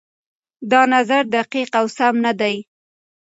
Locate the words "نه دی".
2.25-2.55